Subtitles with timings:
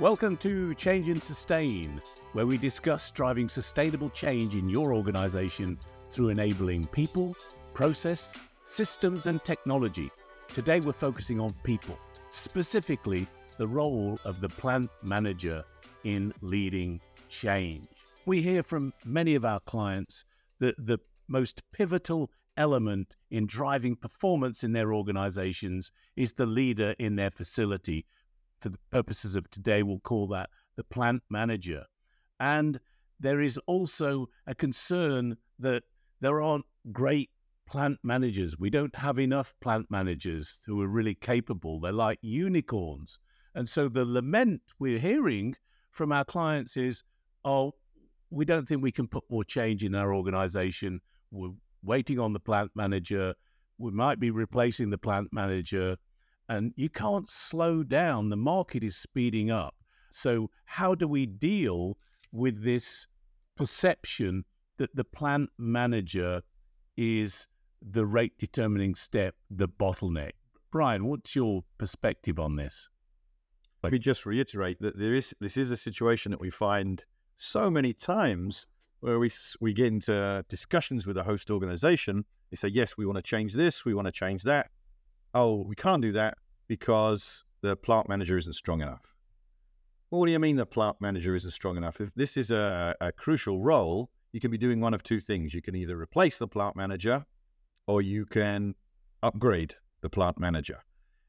[0.00, 2.02] Welcome to Change and Sustain,
[2.32, 5.78] where we discuss driving sustainable change in your organization
[6.10, 7.36] through enabling people,
[7.74, 10.10] process, systems, and technology.
[10.52, 11.96] Today, we're focusing on people,
[12.28, 15.62] specifically the role of the plant manager
[16.02, 17.86] in leading change.
[18.26, 20.24] We hear from many of our clients
[20.58, 27.14] that the most pivotal element in driving performance in their organizations is the leader in
[27.14, 28.06] their facility
[28.64, 31.84] for the purposes of today, we'll call that the plant manager.
[32.40, 32.80] And
[33.20, 35.82] there is also a concern that
[36.22, 37.28] there aren't great
[37.66, 38.58] plant managers.
[38.58, 41.78] We don't have enough plant managers who are really capable.
[41.78, 43.18] They're like unicorns.
[43.54, 45.56] And so the lament we're hearing
[45.90, 47.04] from our clients is,
[47.44, 47.74] oh,
[48.30, 51.02] we don't think we can put more change in our organization.
[51.30, 51.52] We're
[51.82, 53.34] waiting on the plant manager.
[53.76, 55.98] We might be replacing the plant manager
[56.48, 58.28] and you can't slow down.
[58.28, 59.74] The market is speeding up.
[60.10, 61.96] So, how do we deal
[62.32, 63.06] with this
[63.56, 64.44] perception
[64.76, 66.42] that the plant manager
[66.96, 67.48] is
[67.82, 70.32] the rate determining step, the bottleneck?
[70.70, 72.88] Brian, what's your perspective on this?
[73.82, 77.04] Let me just reiterate that there is this is a situation that we find
[77.36, 78.66] so many times
[79.00, 82.24] where we we get into discussions with a host organization.
[82.50, 84.70] They say, "Yes, we want to change this, we want to change that."
[85.34, 89.14] Oh, we can't do that because the plant manager isn't strong enough.
[90.10, 92.00] Well, what do you mean the plant manager isn't strong enough?
[92.00, 95.54] If this is a, a crucial role, you can be doing one of two things.
[95.54, 97.24] You can either replace the plant manager
[97.86, 98.74] or you can
[99.22, 100.80] upgrade the plant manager.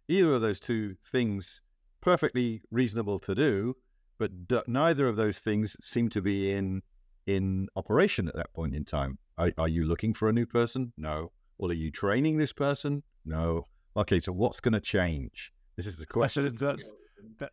[0.08, 1.62] Either of those two things
[2.02, 3.76] perfectly reasonable to do,
[4.20, 6.82] but d- neither of those things seem to be in
[7.26, 9.18] in operation at that point in time.
[9.38, 10.94] Are, are you looking for a new person?
[10.96, 11.32] No.
[11.58, 13.02] Well, are you training this person?
[13.26, 13.66] No.
[13.98, 15.54] Okay, so what's going to change?
[15.78, 16.54] This is the question.
[16.54, 16.94] That's,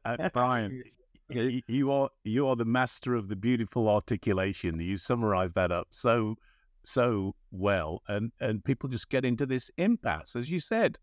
[0.04, 0.82] uh, Brian,
[1.30, 4.80] you are you are the master of the beautiful articulation.
[4.80, 6.36] You summarize that up so
[6.84, 10.98] so well, and and people just get into this impasse, as you said.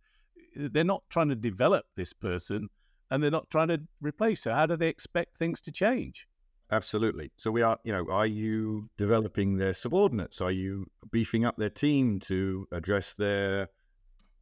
[0.56, 2.69] They're not trying to develop this person,
[3.12, 4.53] and they're not trying to replace her.
[4.53, 6.28] How do they expect things to change?
[6.72, 7.31] Absolutely.
[7.38, 10.42] So we are, you know, are you developing their subordinates?
[10.42, 13.69] Are you beefing up their team to address their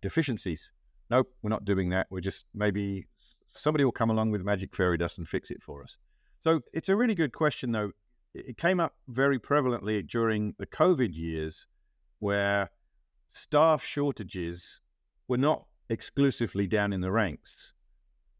[0.01, 0.71] deficiencies?
[1.09, 2.07] Nope, we're not doing that.
[2.09, 3.07] We're just maybe
[3.53, 5.97] somebody will come along with magic fairy dust and fix it for us.
[6.39, 7.91] So it's a really good question, though.
[8.33, 11.65] It came up very prevalently during the COVID years
[12.19, 12.69] where
[13.31, 14.81] staff shortages
[15.27, 17.73] were not exclusively down in the ranks.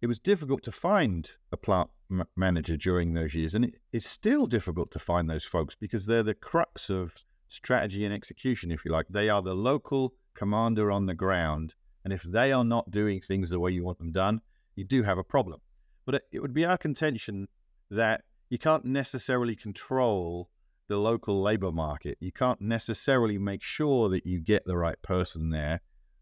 [0.02, 4.46] It was difficult to find a plant m- manager during those years, and it's still
[4.46, 7.16] difficult to find those folks because they're the crux of
[7.48, 9.08] strategy and execution, if you like.
[9.10, 11.74] They are the local commander on the ground
[12.08, 14.40] and if they are not doing things the way you want them done,
[14.78, 15.60] you do have a problem.
[16.06, 17.50] But it, would be our contention
[17.92, 20.50] that you can't necessarily control
[20.88, 22.18] the local labor market.
[22.22, 25.82] You can't necessarily make sure that you get the right person there,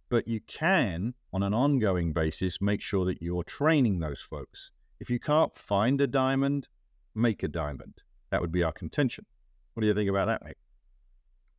[0.09, 4.71] but you can, on an ongoing basis, make sure that you're training those folks.
[4.99, 6.67] If you can't find a diamond,
[7.13, 8.01] make a diamond.
[8.31, 9.27] That would be our contention.
[9.75, 10.57] What do you think about that, mate?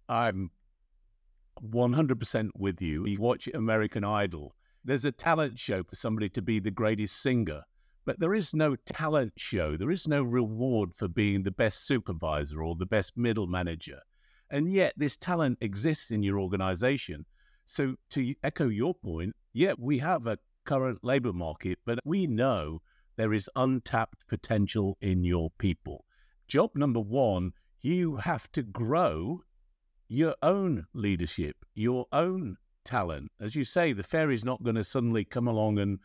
[0.09, 0.51] I'm
[1.63, 3.07] 100% with you.
[3.07, 7.63] You watch American Idol, there's a talent show for somebody to be the greatest singer,
[8.05, 9.77] but there is no talent show.
[9.77, 14.01] There is no reward for being the best supervisor or the best middle manager.
[14.51, 17.27] And yet, this talent exists in your organization.
[17.65, 22.81] So, to echo your point, yeah, we have a current labor market, but we know
[23.17, 26.05] there is untapped potential in your people.
[26.47, 29.43] Job number one, you have to grow
[30.09, 33.31] your own leadership, your own talent.
[33.41, 35.99] As you say, the fairy's not going to suddenly come along and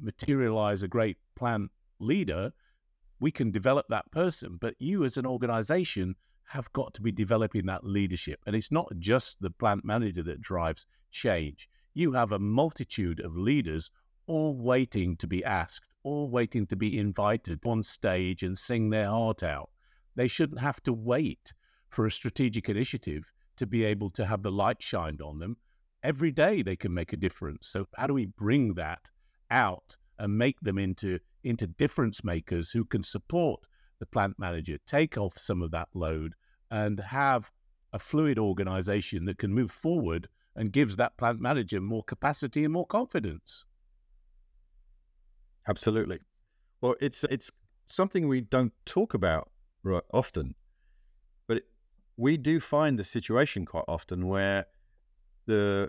[0.00, 2.52] materialize a great plant leader.
[3.20, 6.14] We can develop that person, but you as an organization
[6.44, 8.40] have got to be developing that leadership.
[8.46, 11.68] And it's not just the plant manager that drives change.
[11.94, 13.90] You have a multitude of leaders
[14.26, 19.08] all waiting to be asked, all waiting to be invited on stage and sing their
[19.08, 19.70] heart out.
[20.14, 21.52] They shouldn't have to wait
[21.88, 25.56] for a strategic initiative to be able to have the light shined on them.
[26.02, 27.68] Every day they can make a difference.
[27.68, 29.10] So how do we bring that
[29.50, 33.60] out and make them into into difference makers who can support
[34.00, 36.34] the plant manager, take off some of that load,
[36.70, 37.50] and have
[37.92, 42.72] a fluid organization that can move forward and gives that plant manager more capacity and
[42.72, 43.64] more confidence.
[45.66, 46.18] Absolutely.
[46.80, 47.50] Well, it's it's
[47.86, 49.50] something we don't talk about
[50.12, 50.54] often
[52.18, 54.66] we do find the situation quite often where
[55.46, 55.88] the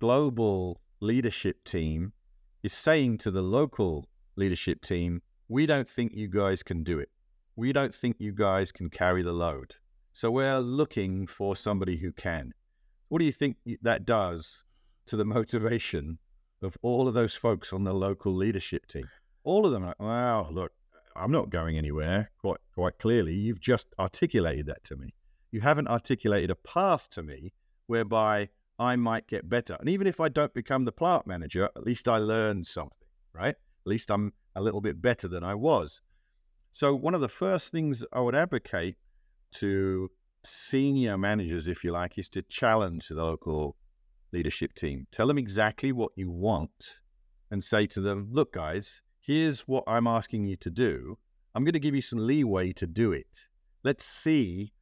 [0.00, 2.14] global leadership team
[2.62, 7.10] is saying to the local leadership team, we don't think you guys can do it.
[7.54, 9.76] We don't think you guys can carry the load.
[10.14, 12.52] So we're looking for somebody who can.
[13.08, 14.64] What do you think that does
[15.04, 16.18] to the motivation
[16.62, 19.08] of all of those folks on the local leadership team?
[19.44, 20.72] All of them are like, wow, look,
[21.14, 22.30] I'm not going anywhere.
[22.40, 25.12] Quite quite clearly, you've just articulated that to me.
[25.50, 27.52] You haven't articulated a path to me
[27.86, 29.76] whereby I might get better.
[29.80, 33.54] And even if I don't become the plant manager, at least I learned something, right?
[33.54, 36.00] At least I'm a little bit better than I was.
[36.72, 38.96] So one of the first things I would advocate
[39.52, 40.10] to
[40.44, 43.76] senior managers, if you like, is to challenge the local
[44.32, 45.06] leadership team.
[45.10, 47.00] Tell them exactly what you want
[47.50, 51.18] and say to them, look, guys, here's what I'm asking you to do.
[51.54, 53.46] I'm going to give you some leeway to do it.
[53.82, 54.74] Let's see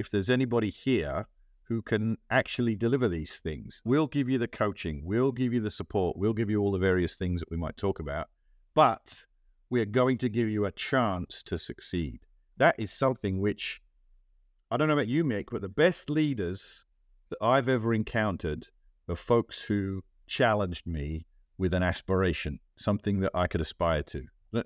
[0.00, 1.26] if there's anybody here
[1.68, 3.80] who can actually deliver these things.
[3.84, 6.78] We'll give you the coaching, we'll give you the support, we'll give you all the
[6.78, 8.26] various things that we might talk about,
[8.74, 9.24] but
[9.70, 12.20] we're going to give you a chance to succeed.
[12.56, 13.80] That is something which
[14.70, 16.84] I don't know about you, Mick, but the best leaders
[17.28, 18.68] that I've ever encountered
[19.08, 21.26] are folks who challenged me
[21.56, 24.24] with an aspiration, something that I could aspire to.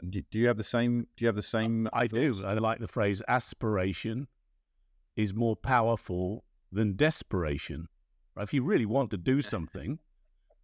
[0.08, 1.06] Do you have the same?
[1.16, 1.88] Do you have the same?
[1.92, 2.40] I thoughts?
[2.40, 2.46] do.
[2.46, 4.28] I like the phrase aspiration
[5.16, 7.88] is more powerful than desperation.
[8.36, 9.98] If you really want to do something,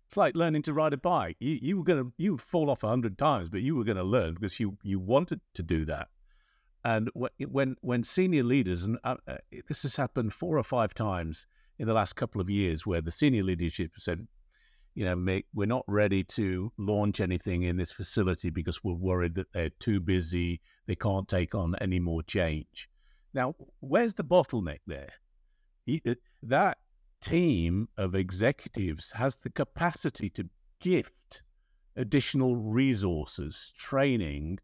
[0.09, 1.37] it's like learning to ride a bike.
[1.39, 4.35] You, you were gonna you fall off a hundred times, but you were gonna learn
[4.35, 6.09] because you you wanted to do that.
[6.85, 9.37] And when when senior leaders, and uh, uh,
[9.69, 11.47] this has happened four or five times
[11.79, 14.27] in the last couple of years, where the senior leadership said,
[14.95, 19.53] you know, we're not ready to launch anything in this facility because we're worried that
[19.53, 22.90] they're too busy, they can't take on any more change.
[23.33, 25.13] Now, where's the bottleneck there?
[25.87, 26.79] He, uh, that
[27.21, 30.49] team of executives has the capacity to
[30.81, 31.43] gift
[31.97, 34.59] additional resources, training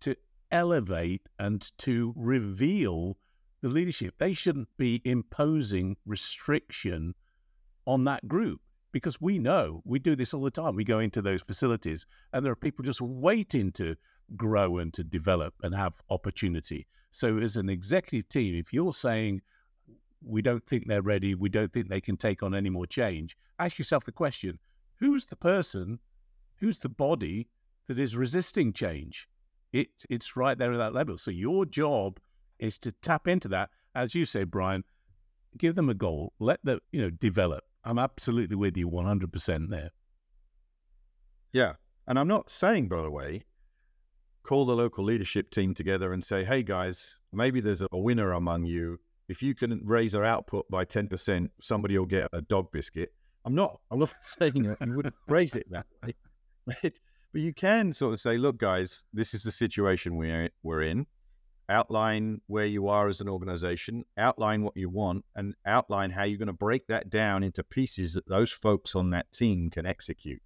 [0.00, 0.16] to
[0.50, 3.16] elevate and to reveal
[3.62, 4.14] the leadership.
[4.18, 7.14] They shouldn't be imposing restriction
[7.86, 8.60] on that group
[8.92, 10.76] because we know we do this all the time.
[10.76, 13.96] We go into those facilities and there are people just waiting to
[14.36, 16.86] grow and to develop and have opportunity.
[17.12, 19.42] So, as an executive team, if you're saying
[20.24, 23.36] we don't think they're ready, we don't think they can take on any more change,
[23.58, 24.58] ask yourself the question
[24.96, 25.98] who's the person,
[26.56, 27.48] who's the body
[27.88, 29.28] that is resisting change?
[29.72, 31.18] It, it's right there at that level.
[31.18, 32.18] So, your job
[32.58, 33.70] is to tap into that.
[33.94, 34.82] As you say, Brian,
[35.58, 39.90] give them a goal, let them, you know, develop I'm absolutely with you 100% there.
[41.52, 41.74] Yeah.
[42.06, 43.44] And I'm not saying, by the way,
[44.42, 48.64] call the local leadership team together and say, hey, guys, maybe there's a winner among
[48.64, 48.98] you.
[49.28, 53.12] If you can raise our output by 10%, somebody will get a dog biscuit.
[53.44, 56.14] I'm not, I'm not saying that you wouldn't phrase it that way.
[56.64, 57.00] Right?
[57.32, 61.06] But you can sort of say, look, guys, this is the situation we're, we're in
[61.68, 66.38] outline where you are as an organization, outline what you want, and outline how you're
[66.38, 70.42] going to break that down into pieces that those folks on that team can execute.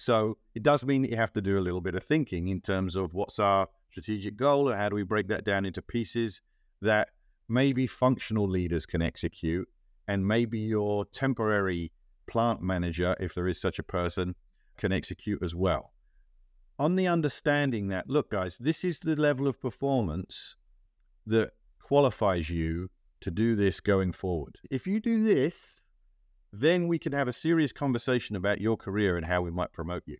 [0.00, 2.60] So it does mean that you have to do a little bit of thinking in
[2.60, 6.40] terms of what's our strategic goal and how do we break that down into pieces
[6.80, 7.08] that
[7.48, 9.68] maybe functional leaders can execute
[10.08, 11.92] and maybe your temporary
[12.26, 14.34] plant manager, if there is such a person,
[14.78, 15.92] can execute as well
[16.80, 20.56] on the understanding that, look, guys, this is the level of performance
[21.26, 22.88] that qualifies you
[23.20, 24.56] to do this going forward.
[24.70, 25.82] If you do this,
[26.52, 30.02] then we can have a serious conversation about your career and how we might promote
[30.06, 30.16] you.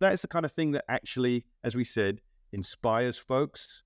[0.00, 2.20] That is the kind of thing that actually, as we said,
[2.52, 3.82] inspires folks,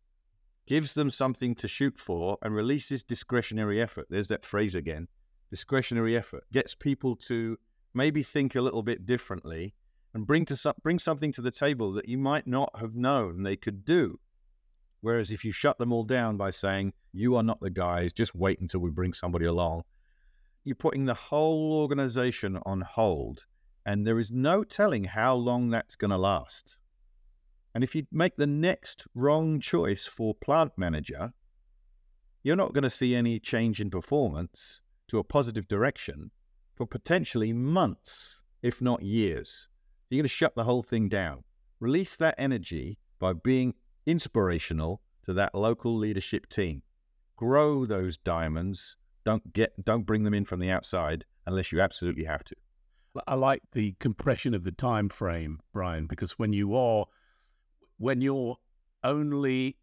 [0.66, 4.06] gives them something to shoot for, and releases discretionary effort.
[4.10, 5.08] There's that phrase again
[5.50, 7.56] discretionary effort gets people to
[7.94, 9.74] maybe think a little bit differently
[10.14, 13.56] and bring to bring something to the table that you might not have known they
[13.56, 14.18] could do.
[15.00, 18.34] Whereas if you shut them all down by saying you are not the guys, just
[18.34, 19.84] wait until we bring somebody along,
[20.66, 23.46] you're putting the whole organization on hold,
[23.86, 26.76] and there is no telling how long that's going to last.
[27.72, 31.32] And if you make the next wrong choice for plant manager,
[32.42, 36.32] you're not going to see any change in performance to a positive direction
[36.74, 39.68] for potentially months, if not years.
[40.10, 41.44] You're going to shut the whole thing down.
[41.78, 46.82] Release that energy by being inspirational to that local leadership team.
[47.36, 48.96] Grow those diamonds.
[49.26, 52.54] Don't get don't bring them in from the outside unless you absolutely have to.
[53.26, 57.06] I like the compression of the time frame, Brian, because when you are
[57.98, 58.58] when your
[59.02, 59.78] only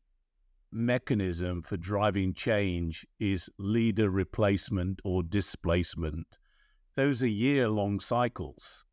[0.71, 6.39] mechanism for driving change is leader replacement or displacement,
[6.95, 8.85] those are year long cycles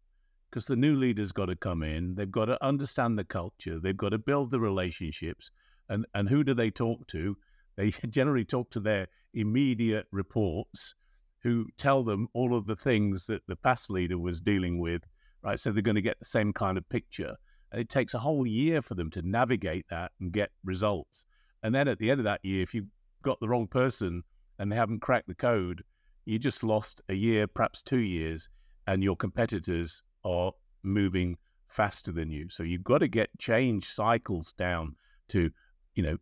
[0.51, 2.17] because the new leader's got to come in.
[2.17, 3.79] They've got to understand the culture.
[3.79, 5.53] They've got to build the relationships.
[5.89, 7.37] And, and who do they talk to?
[7.77, 10.95] They generally talk to their immediate reports
[11.43, 15.03] who tell them all of the things that the past leader was dealing with,
[15.43, 15.59] right?
[15.59, 17.35] So they're going to get the same kind of picture.
[17.73, 21.25] And it takes a whole year for them to navigate that and get results.
[21.63, 22.89] And then at the end of that year, if you've
[23.23, 24.23] got the wrong person
[24.59, 25.83] and they haven't cracked the code,
[26.27, 28.49] you just lost a year, perhaps two years,
[28.87, 31.37] and your competitors are moving
[31.69, 32.49] faster than you.
[32.51, 34.97] So you've got to get change cycles down
[35.29, 35.51] to,
[35.95, 36.17] you know,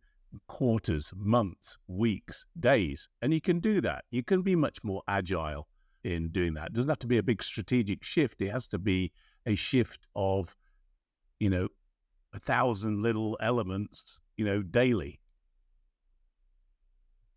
[0.47, 3.07] quarters, months, weeks, days.
[3.21, 4.05] And you can do that.
[4.11, 5.67] You can be much more agile
[6.03, 6.67] in doing that.
[6.67, 8.41] It doesn't have to be a big strategic shift.
[8.41, 9.11] It has to be
[9.45, 10.55] a shift of,
[11.39, 11.67] you know,
[12.33, 15.19] a thousand little elements, you know, daily.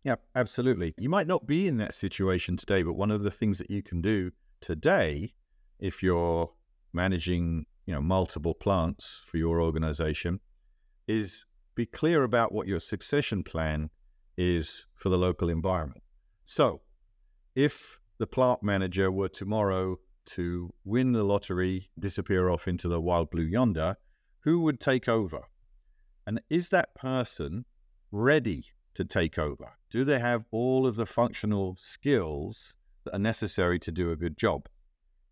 [0.03, 0.93] Yeah, absolutely.
[0.97, 3.81] You might not be in that situation today, but one of the things that you
[3.81, 5.33] can do today,
[5.79, 6.51] if you're
[6.91, 10.41] managing, you know, multiple plants for your organization,
[11.07, 13.89] is be clear about what your succession plan
[14.37, 16.03] is for the local environment.
[16.45, 16.81] So,
[17.55, 23.29] if the plant manager were tomorrow to win the lottery, disappear off into the wild
[23.29, 23.97] blue yonder,
[24.41, 25.41] who would take over?
[26.25, 27.65] And is that person
[28.11, 28.65] ready
[28.95, 29.73] to take over?
[29.89, 34.37] Do they have all of the functional skills that are necessary to do a good
[34.37, 34.69] job?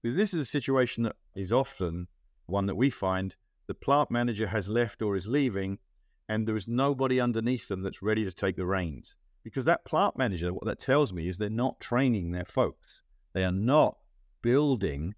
[0.02, 2.08] Because this is a situation that is often
[2.46, 3.36] one that we find
[3.68, 5.78] the plant manager has left or is leaving,
[6.32, 9.16] and there is nobody underneath them that's ready to take the reins.
[9.44, 13.02] Because that plant manager, what that tells me is they're not training their folks.
[13.34, 13.98] They are not
[14.42, 15.16] building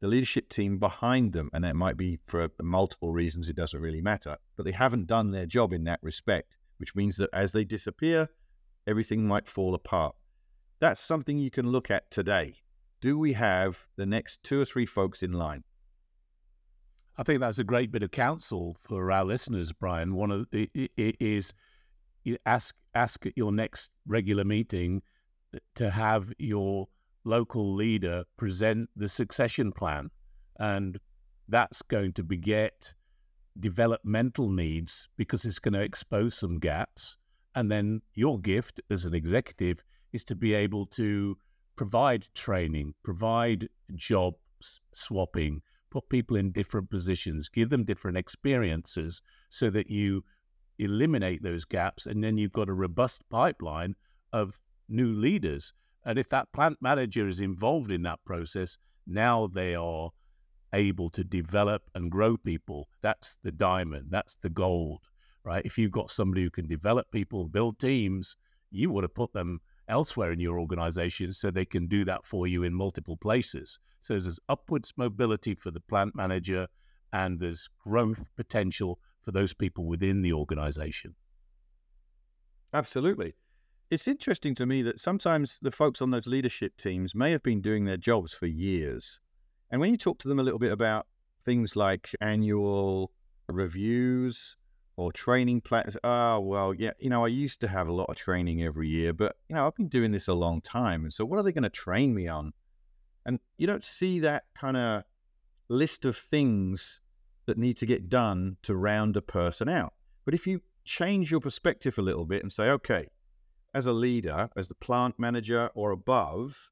[0.00, 1.50] the leadership team behind them.
[1.52, 4.36] And that might be for multiple reasons, it doesn't really matter.
[4.56, 8.30] But they haven't done their job in that respect which means that as they disappear,
[8.86, 10.16] everything might fall apart.
[10.80, 12.62] That's something you can look at today.
[13.02, 15.64] Do we have the next two or three folks in line?
[17.16, 20.14] I think that's a great bit of counsel for our listeners, Brian.
[20.14, 21.52] One of it is
[22.46, 25.02] ask ask at your next regular meeting
[25.54, 26.88] uh, to have your
[27.24, 30.10] local leader present the succession plan,
[30.58, 30.98] and
[31.48, 32.94] that's going to beget
[33.58, 37.16] developmental needs because it's going to expose some gaps.
[37.54, 41.36] And then your gift as an executive is to be able to
[41.76, 44.34] provide training, provide job
[44.92, 50.24] swapping, put people in different positions, give them different experiences so that you
[50.78, 52.06] eliminate those gaps.
[52.06, 53.94] And then you've got a robust pipeline
[54.32, 55.72] of new leaders.
[56.04, 60.10] And if that plant manager is involved in that process, now they are
[60.72, 65.00] able to develop and grow people, that's the diamond, that's the gold,
[65.44, 65.64] right?
[65.64, 68.36] If you've got somebody who can develop people, build teams,
[68.70, 72.46] you want to put them elsewhere in your organization so they can do that for
[72.46, 73.78] you in multiple places.
[74.00, 76.68] So there's upwards mobility for the plant manager
[77.12, 81.14] and there's growth potential for those people within the organization.
[82.72, 83.34] Absolutely.
[83.90, 87.60] It's interesting to me that sometimes the folks on those leadership teams may have been
[87.60, 89.20] doing their jobs for years
[89.70, 91.06] and when you talk to them a little bit about
[91.44, 93.12] things like annual
[93.48, 94.56] reviews
[95.00, 98.16] or training plans, oh, well, yeah, you know, I used to have a lot of
[98.16, 101.04] training every year, but, you know, I've been doing this a long time.
[101.04, 102.52] And so what are they going to train me on?
[103.24, 105.04] And you don't see that kind of
[105.70, 107.00] list of things
[107.46, 109.94] that need to get done to round a person out.
[110.26, 113.08] But if you change your perspective a little bit and say, okay,
[113.72, 116.70] as a leader, as the plant manager or above,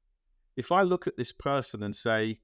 [0.55, 2.41] if I look at this person and say,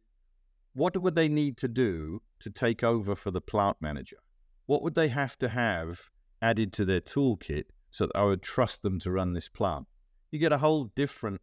[0.74, 4.18] what would they need to do to take over for the plant manager?
[4.66, 6.10] What would they have to have
[6.42, 9.88] added to their toolkit so that I would trust them to run this plant?
[10.32, 11.42] You get a whole different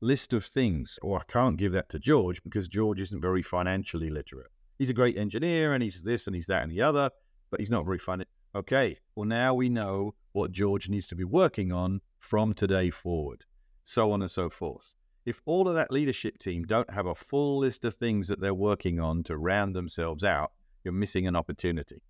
[0.00, 0.98] list of things.
[1.02, 4.48] Or oh, I can't give that to George because George isn't very financially literate.
[4.78, 7.10] He's a great engineer and he's this and he's that and the other,
[7.50, 8.24] but he's not very funny.
[8.56, 13.44] Okay, well, now we know what George needs to be working on from today forward,
[13.84, 17.58] so on and so forth if all of that leadership team don't have a full
[17.58, 20.52] list of things that they're working on to round themselves out,
[20.82, 22.02] you're missing an opportunity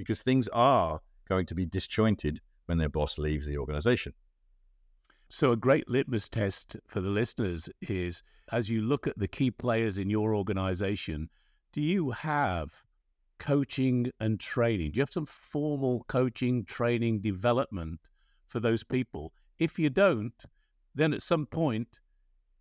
[0.00, 4.14] because things are going to be disjointed when their boss leaves the organization.
[5.28, 9.50] So, a great litmus test for the listeners is as you look at the key
[9.50, 11.28] players in your organization,
[11.74, 12.82] do you have
[13.38, 14.92] coaching and training?
[14.92, 18.00] Do you have some formal coaching, training, development
[18.48, 19.34] for those people?
[19.58, 20.42] If you don't,
[20.94, 22.00] then at some point,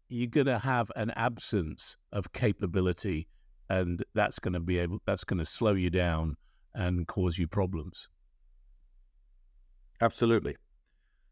[0.09, 3.29] you're going to have an absence of capability
[3.69, 6.35] and that's going to be able that's going to slow you down
[6.73, 8.09] and cause you problems
[10.01, 10.55] absolutely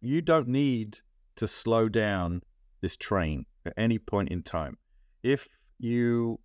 [0.01, 0.99] you don't need
[1.35, 2.41] to slow down
[2.81, 4.77] this train at any point in time
[5.23, 5.47] if
[5.79, 6.39] you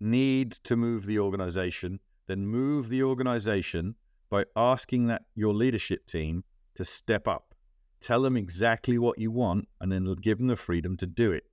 [0.00, 3.94] need to move the organization, then move the organization
[4.30, 7.54] by asking that your leadership team to step up.
[8.00, 11.44] Tell them exactly what you want and then give them the freedom to do it.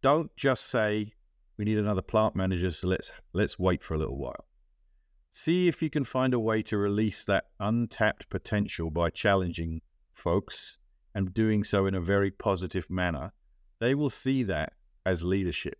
[0.00, 1.12] Don't just say
[1.56, 4.46] we need another plant manager, so let's let's wait for a little while.
[5.30, 9.82] See if you can find a way to release that untapped potential by challenging
[10.12, 10.78] folks
[11.14, 13.32] and doing so in a very positive manner.
[13.78, 14.72] They will see that
[15.06, 15.78] as leadership.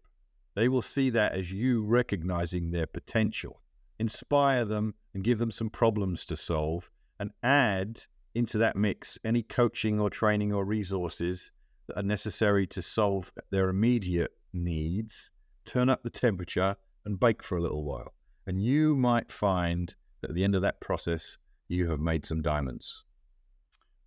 [0.55, 3.61] They will see that as you recognizing their potential.
[3.99, 9.43] Inspire them and give them some problems to solve and add into that mix any
[9.43, 11.51] coaching or training or resources
[11.87, 15.31] that are necessary to solve their immediate needs.
[15.65, 18.15] Turn up the temperature and bake for a little while.
[18.49, 21.37] And you might find that at the end of that process,
[21.69, 23.05] you have made some diamonds.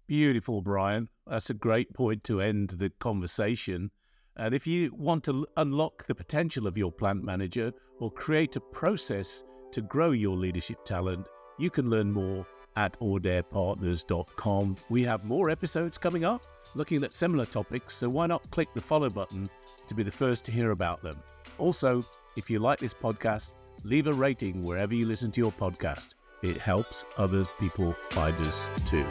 [0.07, 1.09] Beautiful, Brian.
[1.27, 3.91] That's a great point to end the conversation.
[4.35, 8.61] And if you want to unlock the potential of your plant manager or create a
[8.61, 9.43] process
[9.73, 11.27] to grow your leadership talent,
[11.59, 12.43] you can learn more
[12.75, 14.75] at audairpartners.com.
[14.89, 16.41] We have more episodes coming up
[16.73, 19.47] looking at similar topics, so why not click the follow button
[19.85, 21.21] to be the first to hear about them?
[21.59, 22.03] Also,
[22.35, 26.15] if you like this podcast, leave a rating wherever you listen to your podcast.
[26.41, 29.05] It helps other people find us too.